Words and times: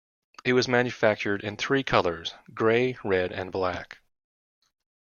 It 0.43 0.53
was 0.53 0.67
manufactured 0.67 1.43
in 1.43 1.57
three 1.57 1.83
colors: 1.83 2.33
grey, 2.55 2.97
red, 3.03 3.31
and 3.31 3.51
black. 3.51 3.99